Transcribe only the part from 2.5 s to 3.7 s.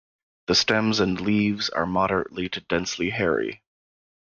densely hairy.